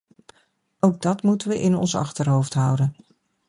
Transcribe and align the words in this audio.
Ook 0.79 1.01
dat 1.01 1.23
moeten 1.23 1.47
we 1.49 1.61
in 1.61 1.75
ons 1.75 1.95
achterhoofd 1.95 2.53
houden. 2.53 2.95